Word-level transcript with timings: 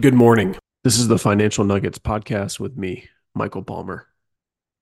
Good 0.00 0.14
morning. 0.14 0.56
This 0.82 0.98
is 0.98 1.06
the 1.06 1.18
Financial 1.18 1.64
Nuggets 1.64 2.00
podcast 2.00 2.58
with 2.58 2.76
me, 2.76 3.08
Michael 3.32 3.62
Palmer. 3.62 4.08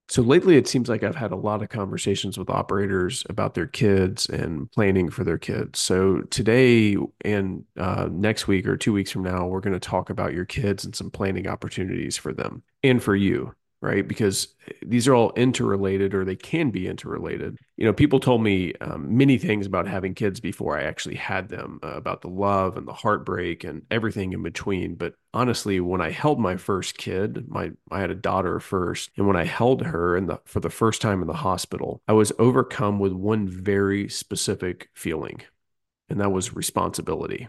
So 0.08 0.23
lately, 0.23 0.57
it 0.57 0.67
seems 0.67 0.88
like 0.88 1.03
I've 1.03 1.15
had 1.17 1.33
a 1.33 1.37
lot 1.37 1.62
of 1.62 1.69
conversations 1.69 2.38
with 2.38 2.49
operators 2.49 3.22
about 3.28 3.52
their 3.52 3.67
kids 3.67 4.26
and 4.26 4.70
planning 4.72 5.10
for 5.10 5.22
their 5.22 5.36
kids. 5.36 5.80
So 5.80 6.22
today 6.30 6.96
and 7.26 7.64
uh, 7.76 8.09
next 8.11 8.48
week 8.48 8.66
or 8.66 8.79
two 8.79 8.95
weeks 8.95 9.11
from 9.11 9.22
now, 9.22 9.46
we're 9.46 9.61
going 9.61 9.79
to 9.79 9.80
talk 9.80 10.09
about 10.09 10.32
your 10.32 10.46
kids 10.46 10.82
and 10.86 10.96
some 10.96 11.11
planning 11.11 11.46
opportunities 11.46 12.16
for 12.16 12.32
them 12.32 12.62
and 12.82 13.02
for 13.02 13.14
you 13.14 13.54
right? 13.82 14.06
Because 14.06 14.46
these 14.80 15.08
are 15.08 15.14
all 15.14 15.32
interrelated 15.34 16.14
or 16.14 16.24
they 16.24 16.36
can 16.36 16.70
be 16.70 16.86
interrelated. 16.86 17.58
You 17.76 17.84
know, 17.84 17.92
people 17.92 18.20
told 18.20 18.40
me 18.40 18.74
um, 18.80 19.16
many 19.16 19.38
things 19.38 19.66
about 19.66 19.88
having 19.88 20.14
kids 20.14 20.38
before 20.38 20.78
I 20.78 20.84
actually 20.84 21.16
had 21.16 21.48
them, 21.48 21.80
uh, 21.82 21.88
about 21.88 22.22
the 22.22 22.28
love 22.28 22.76
and 22.76 22.86
the 22.86 22.92
heartbreak 22.92 23.64
and 23.64 23.82
everything 23.90 24.32
in 24.32 24.42
between. 24.45 24.95
But 24.95 25.14
honestly, 25.34 25.80
when 25.80 26.00
I 26.00 26.10
held 26.10 26.38
my 26.38 26.56
first 26.56 26.96
kid, 26.96 27.48
my 27.48 27.73
I 27.90 27.98
had 28.00 28.12
a 28.12 28.14
daughter 28.14 28.60
first, 28.60 29.10
and 29.16 29.26
when 29.26 29.37
I 29.37 29.45
held 29.45 29.82
her 29.82 30.16
in 30.16 30.26
the 30.26 30.40
for 30.45 30.60
the 30.60 30.70
first 30.70 31.02
time 31.02 31.20
in 31.20 31.26
the 31.26 31.32
hospital, 31.34 32.01
I 32.06 32.12
was 32.12 32.32
overcome 32.38 33.01
with 33.01 33.12
one 33.12 33.48
very 33.48 34.09
specific 34.09 34.90
feeling, 34.95 35.42
and 36.09 36.20
that 36.20 36.30
was 36.30 36.54
responsibility 36.54 37.48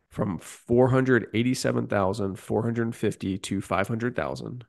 from 0.09 0.37
487,450 0.39 3.37
to 3.37 3.61
500,000, 3.61 4.65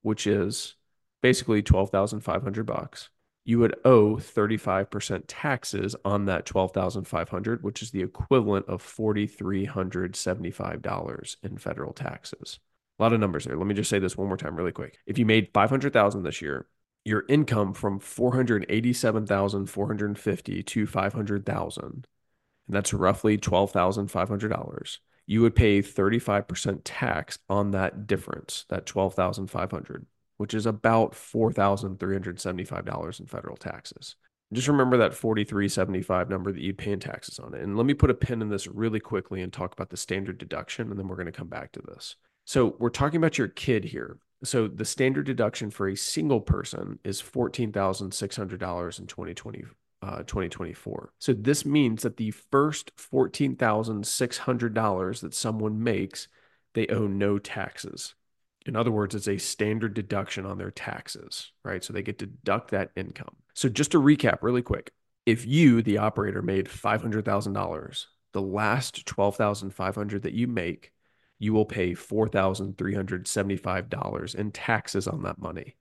which 0.00 0.26
is 0.26 0.76
basically 1.20 1.62
12,500 1.62 2.64
bucks 2.64 3.10
you 3.44 3.58
would 3.58 3.76
owe 3.84 4.16
35% 4.16 5.24
taxes 5.28 5.94
on 6.04 6.24
that 6.24 6.46
12,500, 6.46 7.62
which 7.62 7.82
is 7.82 7.90
the 7.90 8.02
equivalent 8.02 8.66
of 8.66 8.82
$4,375 8.82 11.36
in 11.42 11.58
federal 11.58 11.92
taxes. 11.92 12.58
A 12.98 13.02
lot 13.02 13.12
of 13.12 13.20
numbers 13.20 13.44
there. 13.44 13.56
Let 13.56 13.66
me 13.66 13.74
just 13.74 13.90
say 13.90 13.98
this 13.98 14.16
one 14.16 14.28
more 14.28 14.38
time 14.38 14.56
really 14.56 14.72
quick. 14.72 14.96
If 15.06 15.18
you 15.18 15.26
made 15.26 15.50
500,000 15.52 16.22
this 16.22 16.40
year, 16.40 16.66
your 17.04 17.24
income 17.28 17.74
from 17.74 17.98
487,450 17.98 20.62
to 20.62 20.86
500,000, 20.86 21.84
and 21.84 22.06
that's 22.68 22.94
roughly 22.94 23.36
$12,500. 23.36 24.98
You 25.26 25.42
would 25.42 25.54
pay 25.54 25.82
35% 25.82 26.80
tax 26.84 27.38
on 27.50 27.72
that 27.72 28.06
difference, 28.06 28.64
that 28.68 28.86
12,500 28.86 30.06
which 30.36 30.54
is 30.54 30.66
about 30.66 31.12
$4,375 31.12 33.20
in 33.20 33.26
federal 33.26 33.56
taxes. 33.56 34.16
Just 34.52 34.68
remember 34.68 34.98
that 34.98 35.14
4375 35.14 36.28
number 36.28 36.52
that 36.52 36.60
you'd 36.60 36.78
pay 36.78 36.92
in 36.92 37.00
taxes 37.00 37.38
on 37.38 37.54
it. 37.54 37.62
And 37.62 37.76
let 37.76 37.86
me 37.86 37.94
put 37.94 38.10
a 38.10 38.14
pin 38.14 38.42
in 38.42 38.48
this 38.48 38.68
really 38.68 39.00
quickly 39.00 39.42
and 39.42 39.52
talk 39.52 39.72
about 39.72 39.90
the 39.90 39.96
standard 39.96 40.38
deduction, 40.38 40.90
and 40.90 40.98
then 40.98 41.08
we're 41.08 41.16
going 41.16 41.26
to 41.26 41.32
come 41.32 41.48
back 41.48 41.72
to 41.72 41.82
this. 41.82 42.16
So 42.44 42.76
we're 42.78 42.90
talking 42.90 43.16
about 43.16 43.38
your 43.38 43.48
kid 43.48 43.84
here. 43.84 44.18
So 44.44 44.68
the 44.68 44.84
standard 44.84 45.26
deduction 45.26 45.70
for 45.70 45.88
a 45.88 45.96
single 45.96 46.40
person 46.40 47.00
is 47.02 47.20
$14,600 47.22 48.98
in 48.98 49.06
2020, 49.06 49.64
uh, 50.02 50.18
2024. 50.18 51.12
So 51.18 51.32
this 51.32 51.64
means 51.64 52.02
that 52.02 52.18
the 52.18 52.30
first 52.30 52.94
$14,600 52.96 55.20
that 55.20 55.34
someone 55.34 55.82
makes, 55.82 56.28
they 56.74 56.86
owe 56.88 57.06
no 57.06 57.38
taxes. 57.38 58.14
In 58.66 58.76
other 58.76 58.90
words, 58.90 59.14
it's 59.14 59.28
a 59.28 59.38
standard 59.38 59.94
deduction 59.94 60.44
on 60.46 60.58
their 60.58 60.70
taxes, 60.70 61.52
right? 61.64 61.82
So 61.84 61.92
they 61.92 62.02
get 62.02 62.18
to 62.20 62.26
deduct 62.26 62.70
that 62.70 62.92
income. 62.96 63.36
So 63.52 63.68
just 63.68 63.90
to 63.92 64.00
recap 64.00 64.38
really 64.42 64.62
quick, 64.62 64.92
if 65.26 65.46
you, 65.46 65.82
the 65.82 65.98
operator, 65.98 66.40
made 66.42 66.66
$500,000, 66.66 68.06
the 68.32 68.42
last 68.42 69.06
12,500 69.06 70.22
that 70.22 70.32
you 70.32 70.46
make, 70.46 70.92
you 71.38 71.52
will 71.52 71.66
pay 71.66 71.92
$4,375 71.92 74.34
in 74.34 74.52
taxes 74.52 75.06
on 75.06 75.22
that 75.22 75.38
money. 75.38 75.76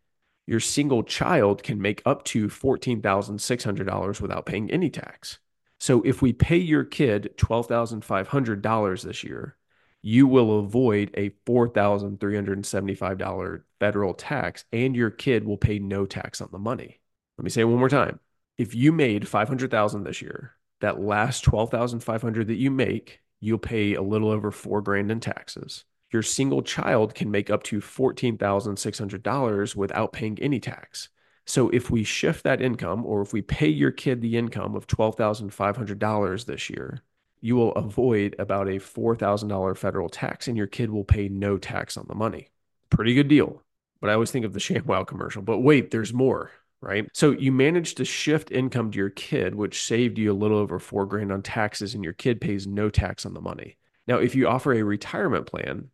Your 0.45 0.59
single 0.59 1.03
child 1.03 1.63
can 1.63 1.81
make 1.81 2.01
up 2.06 2.25
to 2.25 2.50
$14,600 2.50 4.21
without 4.21 4.45
paying 4.45 4.69
any 4.69 4.89
tax. 4.89 5.39
So 5.80 6.01
if 6.03 6.21
we 6.21 6.33
pay 6.33 6.57
your 6.57 6.83
kid 6.83 7.33
$12,500 7.38 9.03
this 9.03 9.24
year, 9.24 9.56
you 10.03 10.27
will 10.27 10.59
avoid 10.59 11.09
a 11.15 11.31
$4,375 11.47 13.63
federal 13.79 14.13
tax 14.13 14.65
and 14.71 14.95
your 14.95 15.09
kid 15.09 15.45
will 15.45 15.57
pay 15.57 15.79
no 15.79 16.05
tax 16.05 16.41
on 16.41 16.50
the 16.51 16.59
money. 16.59 17.00
Let 17.38 17.45
me 17.45 17.50
say 17.50 17.61
it 17.61 17.65
one 17.65 17.79
more 17.79 17.89
time. 17.89 18.19
If 18.57 18.75
you 18.75 18.91
made 18.91 19.27
500,000 19.27 20.03
this 20.03 20.21
year, 20.21 20.51
that 20.81 21.00
last 21.00 21.44
12,500 21.45 22.47
that 22.47 22.55
you 22.55 22.69
make, 22.69 23.21
you'll 23.39 23.57
pay 23.57 23.95
a 23.95 24.01
little 24.01 24.29
over 24.29 24.51
4 24.51 24.81
grand 24.81 25.09
in 25.09 25.21
taxes. 25.21 25.85
Your 26.11 26.21
single 26.21 26.61
child 26.61 27.15
can 27.15 27.31
make 27.31 27.49
up 27.49 27.63
to 27.63 27.79
$14,600 27.79 29.75
without 29.75 30.13
paying 30.13 30.38
any 30.39 30.59
tax. 30.59 31.09
So 31.45 31.69
if 31.69 31.89
we 31.89 32.03
shift 32.03 32.44
that 32.44 32.61
income 32.61 33.06
or 33.06 33.21
if 33.21 33.31
we 33.33 33.41
pay 33.41 33.69
your 33.69 33.91
kid 33.91 34.21
the 34.21 34.38
income 34.38 34.75
of 34.75 34.88
$12,500 34.88 36.45
this 36.45 36.69
year, 36.69 37.01
you 37.44 37.57
will 37.57 37.74
avoid 37.74 38.38
about 38.40 38.69
a 38.69 38.80
$4,000 38.80 39.78
federal 39.78 40.07
tax 40.07 40.48
and 40.48 40.56
your 40.56 40.66
kid 40.66 40.90
will 40.90 41.04
pay 41.04 41.28
no 41.28 41.57
tax 41.57 41.98
on 41.98 42.06
the 42.07 42.16
money. 42.16 42.48
Pretty 42.90 43.13
good 43.13 43.28
deal. 43.28 43.62
But 44.00 44.10
I 44.10 44.13
always 44.13 44.31
think 44.31 44.45
of 44.45 44.54
the 44.54 44.60
ShamWow 44.62 45.06
commercial. 45.06 45.42
But 45.42 45.60
wait, 45.60 45.92
there's 45.92 46.13
more, 46.13 46.51
right? 46.80 47.06
So 47.13 47.31
you 47.31 47.51
managed 47.51 47.98
to 47.98 48.06
shift 48.06 48.50
income 48.50 48.92
to 48.92 48.98
your 48.98 49.10
kid, 49.10 49.56
which 49.56 49.84
saved 49.84 50.18
you 50.18 50.31
a 50.31 50.34
little 50.34 50.57
over 50.57 50.80
four 50.80 51.06
grand 51.06 51.34
on 51.34 51.42
taxes, 51.42 51.94
and 51.94 52.04
your 52.04 52.13
kid 52.13 52.40
pays 52.40 52.66
no 52.66 52.90
tax 52.90 53.25
on 53.25 53.34
the 53.34 53.42
money. 53.42 53.75
Now, 54.07 54.19
if 54.19 54.36
you 54.36 54.48
offer 54.48 54.72
a 54.72 54.84
retirement 54.84 55.45
plan 55.45 55.90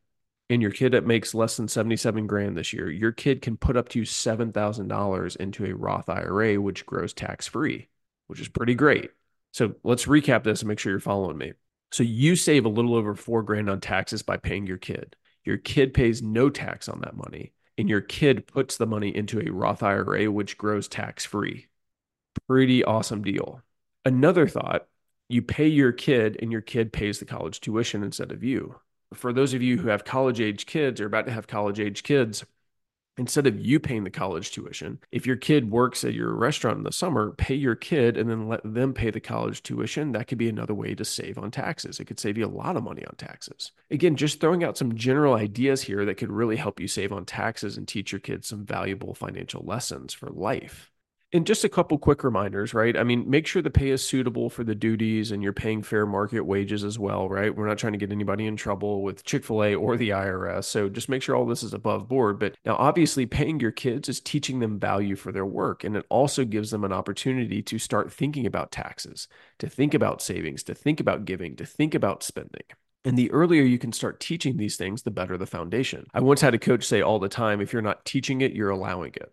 and 0.51 0.61
your 0.61 0.71
kid 0.71 0.91
that 0.91 1.07
makes 1.07 1.33
less 1.33 1.57
than 1.57 1.67
77 1.67 2.27
grand 2.27 2.57
this 2.57 2.73
year, 2.73 2.91
your 2.91 3.11
kid 3.11 3.41
can 3.41 3.57
put 3.57 3.75
up 3.75 3.89
to 3.89 4.03
$7,000 4.03 5.35
into 5.37 5.65
a 5.65 5.75
Roth 5.75 6.09
IRA, 6.09 6.61
which 6.61 6.85
grows 6.85 7.11
tax 7.11 7.47
free, 7.47 7.89
which 8.27 8.39
is 8.39 8.47
pretty 8.47 8.75
great. 8.75 9.09
So 9.51 9.75
let's 9.83 10.05
recap 10.05 10.43
this 10.43 10.61
and 10.61 10.69
make 10.69 10.79
sure 10.79 10.91
you're 10.91 10.99
following 10.99 11.37
me. 11.37 11.53
So 11.91 12.03
you 12.03 12.35
save 12.35 12.65
a 12.65 12.69
little 12.69 12.95
over 12.95 13.15
four 13.15 13.41
grand 13.43 13.69
on 13.69 13.81
taxes 13.81 14.21
by 14.21 14.37
paying 14.37 14.67
your 14.67 14.77
kid. 14.77 15.15
Your 15.43 15.57
kid 15.57 15.93
pays 15.93 16.21
no 16.21 16.49
tax 16.49 16.87
on 16.87 17.01
that 17.01 17.15
money, 17.15 17.53
and 17.77 17.89
your 17.89 18.01
kid 18.01 18.45
puts 18.45 18.77
the 18.77 18.85
money 18.85 19.15
into 19.15 19.39
a 19.39 19.51
Roth 19.51 19.81
IRA, 19.81 20.31
which 20.31 20.57
grows 20.57 20.87
tax 20.87 21.25
free. 21.25 21.67
Pretty 22.47 22.83
awesome 22.83 23.23
deal. 23.23 23.61
Another 24.05 24.47
thought 24.47 24.87
you 25.29 25.41
pay 25.41 25.67
your 25.67 25.91
kid, 25.91 26.37
and 26.41 26.51
your 26.51 26.61
kid 26.61 26.91
pays 26.91 27.19
the 27.19 27.25
college 27.25 27.61
tuition 27.61 28.03
instead 28.03 28.31
of 28.31 28.43
you. 28.43 28.75
For 29.13 29.33
those 29.33 29.53
of 29.53 29.61
you 29.61 29.77
who 29.77 29.87
have 29.87 30.05
college 30.05 30.39
age 30.39 30.65
kids 30.65 31.01
or 31.01 31.05
about 31.05 31.25
to 31.25 31.31
have 31.31 31.47
college 31.47 31.79
age 31.79 32.03
kids, 32.03 32.45
instead 33.19 33.45
of 33.45 33.59
you 33.59 33.79
paying 33.79 34.03
the 34.05 34.09
college 34.09 34.51
tuition, 34.51 34.99
if 35.11 35.27
your 35.27 35.35
kid 35.35 35.69
works 35.69 36.03
at 36.03 36.13
your 36.13 36.33
restaurant 36.33 36.77
in 36.77 36.83
the 36.83 36.91
summer, 36.91 37.31
pay 37.31 37.53
your 37.53 37.75
kid 37.75 38.17
and 38.17 38.29
then 38.29 38.47
let 38.47 38.61
them 38.63 38.93
pay 38.93 39.11
the 39.11 39.19
college 39.19 39.61
tuition. 39.61 40.13
That 40.13 40.27
could 40.27 40.37
be 40.37 40.49
another 40.49 40.73
way 40.73 40.95
to 40.95 41.03
save 41.03 41.37
on 41.37 41.51
taxes. 41.51 41.99
It 41.99 42.05
could 42.05 42.19
save 42.19 42.37
you 42.37 42.45
a 42.45 42.47
lot 42.47 42.77
of 42.77 42.83
money 42.83 43.05
on 43.05 43.15
taxes. 43.15 43.71
Again, 43.91 44.15
just 44.15 44.39
throwing 44.39 44.63
out 44.63 44.77
some 44.77 44.95
general 44.95 45.33
ideas 45.33 45.81
here 45.81 46.05
that 46.05 46.15
could 46.15 46.31
really 46.31 46.55
help 46.55 46.79
you 46.79 46.87
save 46.87 47.11
on 47.11 47.25
taxes 47.25 47.77
and 47.77 47.87
teach 47.87 48.11
your 48.11 48.19
kids 48.19 48.47
some 48.47 48.65
valuable 48.65 49.13
financial 49.13 49.63
lessons 49.65 50.13
for 50.13 50.29
life. 50.29 50.89
And 51.31 51.45
just 51.45 51.63
a 51.63 51.69
couple 51.69 51.99
quick 51.99 52.23
reminders, 52.23 52.73
right? 52.73 52.97
I 52.97 53.03
mean, 53.03 53.29
make 53.29 53.45
sure 53.45 53.61
the 53.61 53.69
pay 53.69 53.89
is 53.89 54.03
suitable 54.03 54.49
for 54.49 54.63
the 54.63 54.73
duties 54.73 55.29
and 55.29 55.43
you're 55.43 55.53
paying 55.53 55.83
fair 55.83 56.07
market 56.07 56.41
wages 56.41 56.83
as 56.83 56.97
well, 56.97 57.29
right? 57.29 57.55
We're 57.55 57.67
not 57.67 57.77
trying 57.77 57.93
to 57.93 57.99
get 57.99 58.11
anybody 58.11 58.47
in 58.47 58.55
trouble 58.55 59.03
with 59.03 59.23
Chick 59.23 59.45
fil 59.45 59.63
A 59.63 59.75
or 59.75 59.95
the 59.95 60.09
IRS. 60.09 60.63
So 60.63 60.89
just 60.89 61.07
make 61.07 61.21
sure 61.21 61.35
all 61.35 61.45
this 61.45 61.61
is 61.61 61.75
above 61.75 62.07
board. 62.07 62.39
But 62.39 62.55
now, 62.65 62.75
obviously, 62.77 63.27
paying 63.27 63.59
your 63.59 63.71
kids 63.71 64.09
is 64.09 64.19
teaching 64.19 64.59
them 64.59 64.79
value 64.79 65.15
for 65.15 65.31
their 65.31 65.45
work. 65.45 65.83
And 65.83 65.95
it 65.95 66.05
also 66.09 66.45
gives 66.45 66.71
them 66.71 66.83
an 66.83 66.91
opportunity 66.93 67.61
to 67.61 67.77
start 67.77 68.11
thinking 68.11 68.47
about 68.47 68.71
taxes, 68.71 69.27
to 69.59 69.69
think 69.69 69.93
about 69.93 70.23
savings, 70.23 70.63
to 70.63 70.73
think 70.73 70.99
about 70.99 71.25
giving, 71.25 71.55
to 71.57 71.65
think 71.65 71.93
about 71.93 72.23
spending. 72.23 72.63
And 73.05 73.17
the 73.17 73.31
earlier 73.31 73.63
you 73.63 73.77
can 73.77 73.93
start 73.93 74.19
teaching 74.19 74.57
these 74.57 74.77
things, 74.77 75.03
the 75.03 75.11
better 75.11 75.37
the 75.37 75.45
foundation. 75.45 76.07
I 76.11 76.21
once 76.21 76.41
had 76.41 76.55
a 76.55 76.59
coach 76.59 76.85
say 76.85 77.01
all 77.01 77.19
the 77.19 77.29
time 77.29 77.61
if 77.61 77.71
you're 77.71 77.81
not 77.83 78.03
teaching 78.03 78.41
it, 78.41 78.53
you're 78.53 78.71
allowing 78.71 79.13
it. 79.13 79.31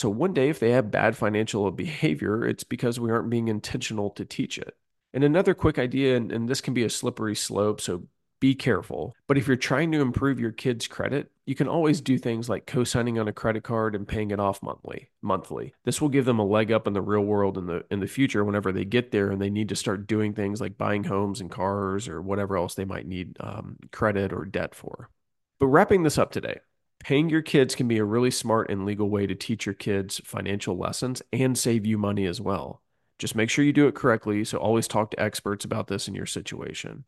So 0.00 0.08
one 0.08 0.32
day, 0.32 0.48
if 0.48 0.60
they 0.60 0.70
have 0.70 0.90
bad 0.90 1.14
financial 1.14 1.70
behavior, 1.70 2.42
it's 2.46 2.64
because 2.64 2.98
we 2.98 3.10
aren't 3.10 3.28
being 3.28 3.48
intentional 3.48 4.08
to 4.12 4.24
teach 4.24 4.56
it. 4.56 4.74
And 5.12 5.22
another 5.22 5.52
quick 5.52 5.78
idea, 5.78 6.16
and, 6.16 6.32
and 6.32 6.48
this 6.48 6.62
can 6.62 6.72
be 6.72 6.84
a 6.84 6.88
slippery 6.88 7.36
slope, 7.36 7.82
so 7.82 8.04
be 8.40 8.54
careful. 8.54 9.14
But 9.26 9.36
if 9.36 9.46
you're 9.46 9.56
trying 9.56 9.92
to 9.92 10.00
improve 10.00 10.40
your 10.40 10.52
kid's 10.52 10.86
credit, 10.86 11.30
you 11.44 11.54
can 11.54 11.68
always 11.68 12.00
do 12.00 12.16
things 12.16 12.48
like 12.48 12.64
co-signing 12.66 13.18
on 13.18 13.28
a 13.28 13.32
credit 13.34 13.62
card 13.62 13.94
and 13.94 14.08
paying 14.08 14.30
it 14.30 14.40
off 14.40 14.62
monthly. 14.62 15.10
Monthly. 15.20 15.74
This 15.84 16.00
will 16.00 16.08
give 16.08 16.24
them 16.24 16.38
a 16.38 16.46
leg 16.46 16.72
up 16.72 16.86
in 16.86 16.94
the 16.94 17.02
real 17.02 17.20
world 17.20 17.58
in 17.58 17.66
the 17.66 17.84
in 17.90 18.00
the 18.00 18.06
future 18.06 18.42
whenever 18.42 18.72
they 18.72 18.86
get 18.86 19.10
there 19.10 19.30
and 19.30 19.38
they 19.42 19.50
need 19.50 19.68
to 19.68 19.76
start 19.76 20.06
doing 20.06 20.32
things 20.32 20.62
like 20.62 20.78
buying 20.78 21.04
homes 21.04 21.42
and 21.42 21.50
cars 21.50 22.08
or 22.08 22.22
whatever 22.22 22.56
else 22.56 22.74
they 22.74 22.86
might 22.86 23.06
need 23.06 23.36
um, 23.40 23.76
credit 23.92 24.32
or 24.32 24.46
debt 24.46 24.74
for. 24.74 25.10
But 25.58 25.66
wrapping 25.66 26.04
this 26.04 26.16
up 26.16 26.32
today, 26.32 26.60
Paying 27.00 27.30
your 27.30 27.42
kids 27.42 27.74
can 27.74 27.88
be 27.88 27.98
a 27.98 28.04
really 28.04 28.30
smart 28.30 28.70
and 28.70 28.84
legal 28.84 29.08
way 29.08 29.26
to 29.26 29.34
teach 29.34 29.66
your 29.66 29.74
kids 29.74 30.20
financial 30.24 30.76
lessons 30.76 31.22
and 31.32 31.58
save 31.58 31.86
you 31.86 31.96
money 31.96 32.26
as 32.26 32.40
well. 32.40 32.82
Just 33.18 33.34
make 33.34 33.50
sure 33.50 33.64
you 33.64 33.72
do 33.72 33.86
it 33.86 33.94
correctly. 33.94 34.44
So 34.44 34.58
always 34.58 34.86
talk 34.86 35.10
to 35.10 35.20
experts 35.20 35.64
about 35.64 35.86
this 35.88 36.08
in 36.08 36.14
your 36.14 36.26
situation. 36.26 37.04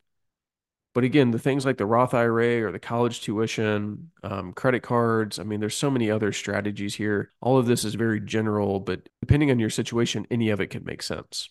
But 0.93 1.03
again, 1.03 1.31
the 1.31 1.39
things 1.39 1.65
like 1.65 1.77
the 1.77 1.87
Roth 1.87 2.13
IRA 2.13 2.63
or 2.63 2.71
the 2.71 2.79
college 2.79 3.21
tuition, 3.21 4.11
um, 4.23 4.53
credit 4.53 4.83
cards, 4.83 5.39
I 5.39 5.43
mean, 5.43 5.59
there's 5.59 5.75
so 5.75 5.89
many 5.89 6.11
other 6.11 6.31
strategies 6.31 6.93
here. 6.95 7.31
All 7.41 7.57
of 7.57 7.65
this 7.65 7.83
is 7.83 7.95
very 7.95 8.19
general, 8.19 8.79
but 8.79 9.09
depending 9.21 9.49
on 9.49 9.59
your 9.59 9.71
situation, 9.71 10.27
any 10.29 10.49
of 10.49 10.61
it 10.61 10.67
can 10.67 10.83
make 10.83 11.01
sense. 11.01 11.49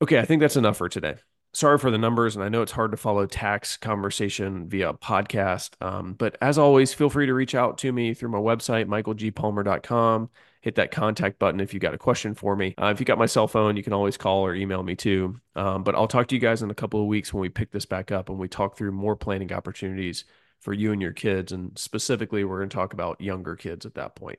Okay, 0.00 0.18
I 0.18 0.24
think 0.24 0.40
that's 0.40 0.56
enough 0.56 0.78
for 0.78 0.88
today 0.88 1.16
sorry 1.56 1.78
for 1.78 1.90
the 1.90 1.98
numbers, 1.98 2.36
and 2.36 2.44
I 2.44 2.50
know 2.50 2.60
it's 2.60 2.72
hard 2.72 2.90
to 2.90 2.96
follow 2.98 3.24
tax 3.26 3.76
conversation 3.78 4.68
via 4.68 4.92
podcast. 4.92 5.70
Um, 5.80 6.12
but 6.12 6.36
as 6.42 6.58
always, 6.58 6.92
feel 6.92 7.08
free 7.08 7.26
to 7.26 7.34
reach 7.34 7.54
out 7.54 7.78
to 7.78 7.92
me 7.92 8.12
through 8.12 8.28
my 8.28 8.38
website, 8.38 8.86
michaelgpalmer.com. 8.86 10.28
Hit 10.60 10.74
that 10.74 10.90
contact 10.90 11.38
button 11.38 11.60
if 11.60 11.72
you 11.72 11.80
got 11.80 11.94
a 11.94 11.98
question 11.98 12.34
for 12.34 12.56
me. 12.56 12.74
Uh, 12.80 12.86
if 12.86 13.00
you 13.00 13.06
got 13.06 13.18
my 13.18 13.26
cell 13.26 13.48
phone, 13.48 13.76
you 13.76 13.82
can 13.82 13.94
always 13.94 14.16
call 14.16 14.44
or 14.44 14.54
email 14.54 14.82
me 14.82 14.96
too. 14.96 15.40
Um, 15.54 15.82
but 15.82 15.94
I'll 15.94 16.08
talk 16.08 16.26
to 16.28 16.34
you 16.34 16.40
guys 16.40 16.62
in 16.62 16.70
a 16.70 16.74
couple 16.74 17.00
of 17.00 17.06
weeks 17.06 17.32
when 17.32 17.40
we 17.40 17.48
pick 17.48 17.70
this 17.70 17.86
back 17.86 18.12
up 18.12 18.28
and 18.28 18.38
we 18.38 18.48
talk 18.48 18.76
through 18.76 18.92
more 18.92 19.16
planning 19.16 19.52
opportunities 19.52 20.24
for 20.60 20.74
you 20.74 20.92
and 20.92 21.00
your 21.00 21.12
kids. 21.12 21.52
And 21.52 21.78
specifically, 21.78 22.44
we're 22.44 22.58
going 22.58 22.68
to 22.68 22.76
talk 22.76 22.92
about 22.92 23.20
younger 23.20 23.56
kids 23.56 23.86
at 23.86 23.94
that 23.94 24.16
point. 24.16 24.38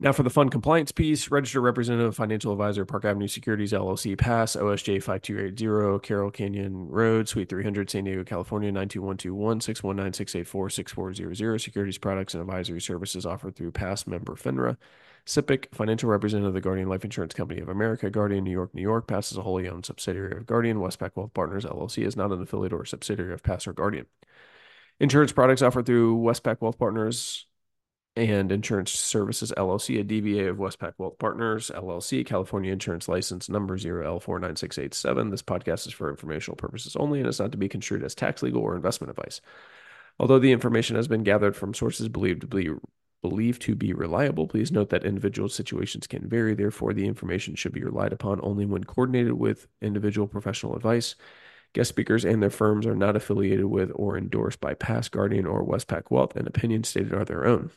Now, 0.00 0.12
for 0.12 0.22
the 0.22 0.30
fund 0.30 0.52
compliance 0.52 0.92
piece, 0.92 1.28
registered 1.28 1.64
representative, 1.64 2.14
financial 2.14 2.52
advisor, 2.52 2.84
Park 2.84 3.04
Avenue 3.04 3.26
Securities 3.26 3.72
LLC, 3.72 4.16
PAS 4.16 4.54
OSJ 4.54 5.02
5280, 5.02 6.06
Carroll 6.06 6.30
Canyon 6.30 6.86
Road, 6.86 7.28
Suite 7.28 7.48
300, 7.48 7.90
San 7.90 8.04
Diego, 8.04 8.22
California 8.22 8.70
92121 8.70 9.60
619 9.60 10.12
684 10.12 10.70
6400. 10.70 11.60
Securities 11.60 11.98
products 11.98 12.34
and 12.34 12.40
advisory 12.42 12.80
services 12.80 13.26
offered 13.26 13.56
through 13.56 13.72
PAS 13.72 14.06
member 14.06 14.36
FINRA. 14.36 14.76
SIPC, 15.26 15.74
financial 15.74 16.08
representative 16.08 16.50
of 16.50 16.54
the 16.54 16.60
Guardian 16.60 16.88
Life 16.88 17.02
Insurance 17.02 17.34
Company 17.34 17.60
of 17.60 17.68
America, 17.68 18.08
Guardian 18.08 18.44
New 18.44 18.52
York, 18.52 18.72
New 18.72 18.82
York, 18.82 19.08
passes 19.08 19.36
a 19.36 19.42
wholly 19.42 19.68
owned 19.68 19.84
subsidiary 19.84 20.36
of 20.36 20.46
Guardian. 20.46 20.78
Westpac 20.78 21.10
Wealth 21.16 21.34
Partners 21.34 21.64
LLC 21.64 22.06
is 22.06 22.16
not 22.16 22.30
an 22.30 22.40
affiliate 22.40 22.72
or 22.72 22.84
subsidiary 22.84 23.34
of 23.34 23.42
PAS 23.42 23.66
or 23.66 23.72
Guardian. 23.72 24.06
Insurance 25.00 25.32
products 25.32 25.60
offered 25.60 25.86
through 25.86 26.18
Westpac 26.18 26.60
Wealth 26.60 26.78
Partners 26.78 27.47
and 28.18 28.50
Insurance 28.50 28.90
Services 28.90 29.52
LLC, 29.56 30.00
a 30.00 30.04
DBA 30.04 30.50
of 30.50 30.56
Westpac 30.56 30.94
Wealth 30.98 31.18
Partners 31.18 31.70
LLC, 31.72 32.26
California 32.26 32.72
Insurance 32.72 33.08
License 33.08 33.48
Number 33.48 33.78
0L49687. 33.78 35.30
This 35.30 35.42
podcast 35.42 35.86
is 35.86 35.92
for 35.92 36.10
informational 36.10 36.56
purposes 36.56 36.96
only 36.96 37.20
and 37.20 37.28
is 37.28 37.38
not 37.38 37.52
to 37.52 37.58
be 37.58 37.68
construed 37.68 38.02
as 38.02 38.16
tax, 38.16 38.42
legal, 38.42 38.62
or 38.62 38.74
investment 38.74 39.10
advice. 39.10 39.40
Although 40.18 40.40
the 40.40 40.50
information 40.50 40.96
has 40.96 41.06
been 41.06 41.22
gathered 41.22 41.54
from 41.54 41.72
sources 41.72 42.08
believed 42.08 42.40
to 42.40 42.46
be 42.48 42.70
believed 43.22 43.62
to 43.62 43.76
be 43.76 43.92
reliable, 43.92 44.48
please 44.48 44.72
note 44.72 44.90
that 44.90 45.04
individual 45.04 45.48
situations 45.48 46.08
can 46.08 46.28
vary. 46.28 46.54
Therefore, 46.54 46.92
the 46.92 47.06
information 47.06 47.54
should 47.54 47.72
be 47.72 47.84
relied 47.84 48.12
upon 48.12 48.40
only 48.42 48.66
when 48.66 48.84
coordinated 48.84 49.34
with 49.34 49.68
individual 49.80 50.26
professional 50.26 50.74
advice. 50.74 51.14
Guest 51.72 51.90
speakers 51.90 52.24
and 52.24 52.42
their 52.42 52.50
firms 52.50 52.86
are 52.86 52.96
not 52.96 53.16
affiliated 53.16 53.66
with 53.66 53.92
or 53.94 54.18
endorsed 54.18 54.60
by 54.60 54.74
PAS 54.74 55.08
Guardian 55.08 55.46
or 55.46 55.64
Westpac 55.64 56.10
Wealth, 56.10 56.34
and 56.34 56.48
opinions 56.48 56.88
stated 56.88 57.12
are 57.12 57.24
their 57.24 57.46
own. 57.46 57.70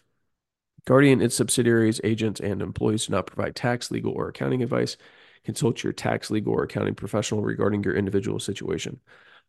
Guardian, 0.85 1.21
its 1.21 1.35
subsidiaries, 1.35 2.01
agents, 2.03 2.39
and 2.39 2.61
employees 2.61 3.05
do 3.05 3.11
not 3.11 3.27
provide 3.27 3.55
tax, 3.55 3.91
legal, 3.91 4.13
or 4.13 4.29
accounting 4.29 4.63
advice. 4.63 4.97
Consult 5.43 5.83
your 5.83 5.93
tax, 5.93 6.31
legal, 6.31 6.53
or 6.53 6.63
accounting 6.63 6.95
professional 6.95 7.43
regarding 7.43 7.83
your 7.83 7.95
individual 7.95 8.39
situation. 8.39 8.99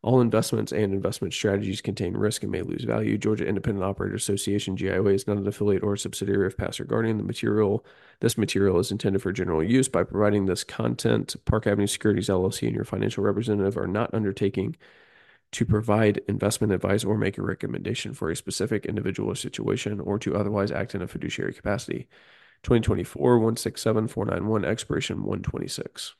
All 0.02 0.20
investments 0.20 0.72
and 0.72 0.92
investment 0.92 1.32
strategies 1.32 1.80
contain 1.80 2.16
risk 2.16 2.42
and 2.42 2.50
may 2.50 2.62
lose 2.62 2.82
value. 2.82 3.16
Georgia 3.16 3.46
Independent 3.46 3.84
Operator 3.84 4.16
Association 4.16 4.76
(GIOA) 4.76 5.14
is 5.14 5.28
not 5.28 5.36
an 5.36 5.46
affiliate 5.46 5.84
or 5.84 5.96
subsidiary 5.96 6.46
of 6.46 6.56
PAS 6.56 6.80
or 6.80 6.84
Guardian. 6.84 7.18
The 7.18 7.22
material, 7.22 7.86
this 8.20 8.36
material, 8.36 8.80
is 8.80 8.90
intended 8.90 9.22
for 9.22 9.32
general 9.32 9.62
use. 9.62 9.88
By 9.88 10.02
providing 10.02 10.46
this 10.46 10.64
content, 10.64 11.36
Park 11.44 11.68
Avenue 11.68 11.86
Securities 11.86 12.28
LLC 12.28 12.66
and 12.66 12.74
your 12.74 12.84
financial 12.84 13.22
representative 13.22 13.76
are 13.76 13.86
not 13.86 14.12
undertaking 14.12 14.76
to 15.52 15.66
provide 15.66 16.22
investment 16.28 16.72
advice 16.72 17.04
or 17.04 17.16
make 17.16 17.38
a 17.38 17.42
recommendation 17.42 18.14
for 18.14 18.30
a 18.30 18.36
specific 18.36 18.86
individual 18.86 19.30
or 19.30 19.36
situation 19.36 20.00
or 20.00 20.18
to 20.18 20.34
otherwise 20.34 20.70
act 20.70 20.94
in 20.94 21.02
a 21.02 21.06
fiduciary 21.06 21.52
capacity. 21.52 22.08
2024 22.62 23.38
167491 23.38 24.64
expiration 24.64 25.18
126. 25.18 26.14